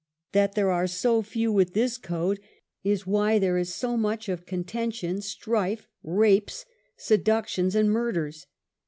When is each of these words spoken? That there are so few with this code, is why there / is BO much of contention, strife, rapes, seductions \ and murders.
That 0.31 0.55
there 0.55 0.71
are 0.71 0.87
so 0.87 1.21
few 1.21 1.51
with 1.51 1.75
this 1.75 1.99
code, 1.99 2.39
is 2.83 3.05
why 3.05 3.37
there 3.37 3.55
/ 3.57 3.57
is 3.59 3.79
BO 3.79 3.97
much 3.97 4.29
of 4.29 4.47
contention, 4.47 5.21
strife, 5.21 5.87
rapes, 6.01 6.65
seductions 6.97 7.75
\ 7.75 7.75
and 7.75 7.91
murders. 7.91 8.47